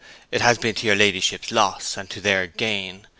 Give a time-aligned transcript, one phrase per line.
[0.31, 3.05] It has been to your ladyship's loss, and to their gain.